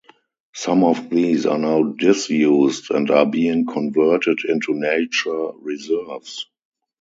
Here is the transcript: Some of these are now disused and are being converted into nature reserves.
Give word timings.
Some 0.55 0.83
of 0.83 1.11
these 1.11 1.45
are 1.45 1.59
now 1.59 1.83
disused 1.83 2.89
and 2.89 3.11
are 3.11 3.27
being 3.27 3.67
converted 3.67 4.39
into 4.45 4.73
nature 4.73 5.49
reserves. 5.61 6.47